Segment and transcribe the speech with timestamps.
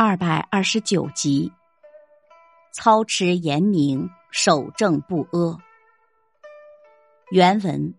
[0.00, 1.52] 二百二十九集，
[2.72, 5.58] 操持严明，守正不阿。
[7.32, 7.92] 原文：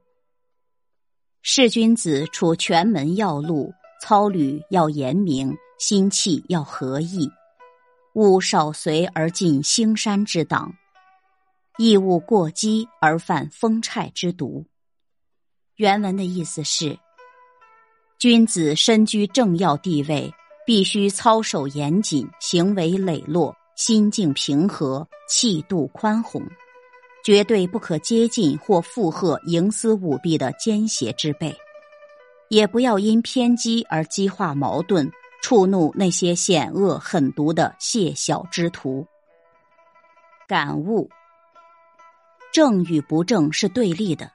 [1.42, 7.30] 是君子处全门要路，操履要严明，心气要和意，
[8.14, 10.74] 勿少随而进兴山之党，
[11.78, 14.66] 亦勿过激而犯风虿之毒。
[15.76, 16.98] 原文的意思是：
[18.18, 20.34] 君子身居政要地位。
[20.70, 26.48] 必须操守严谨，行为磊落，心境平和，气度宽宏，
[27.24, 31.58] 绝对不可接近或附和营私舞弊的奸邪之辈，
[32.50, 39.04] 也不要因偏激而激化矛盾，触怒那些险恶狠毒的谢小之徒。
[40.48, 41.10] 感悟：
[42.54, 44.32] 正与不正是对立的，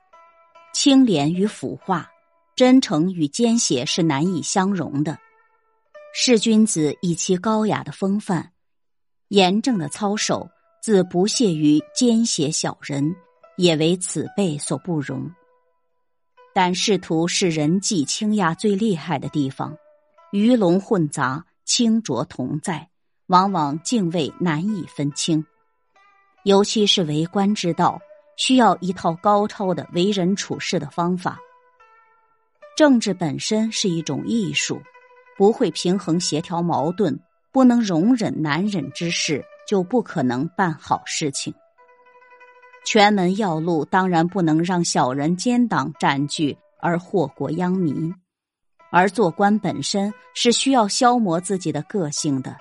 [0.73, 2.11] 清廉与腐化，
[2.57, 5.17] 真诚与奸邪是难以相容的。
[6.17, 8.53] 是君子以其高雅的风范、
[9.31, 10.49] 严正的操守，
[10.81, 13.17] 自不屑于奸邪小人，
[13.57, 15.29] 也为此辈所不容。
[16.55, 19.77] 但仕途是人际倾轧最厉害的地方，
[20.31, 22.89] 鱼龙混杂，清浊同在，
[23.27, 25.45] 往往敬畏难以分清。
[26.45, 28.01] 尤其是为官之道，
[28.37, 31.41] 需要一套高超的为人处事的方法。
[32.77, 34.81] 政治本身是一种艺术。
[35.37, 37.19] 不会平衡协调矛盾，
[37.53, 41.53] 不能容忍难忍之事，就不可能办好事情。
[42.87, 48.15] 权门要路当然不能让小人奸党占据而祸国殃民，
[48.91, 52.55] 而做官本身是需要消磨自己的个性的。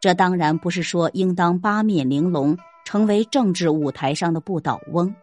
[0.00, 5.14] 这当然不是说应当八面玲珑，成为政治舞台上的不倒翁。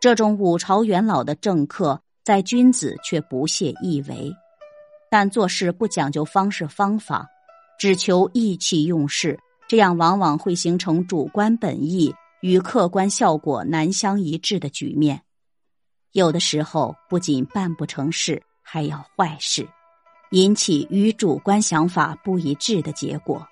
[0.00, 4.30] 这种五朝元老的政客，在君子却不屑一为。
[5.12, 7.28] 但做事不讲究方式方法，
[7.78, 15.20] 只求意气用事，这样往往会形成主观本意与客观效果难相一致的局面。
[16.12, 19.68] 有的时候不仅办不成事，还要坏事，
[20.30, 23.46] 引起与主观想法不一致的结果。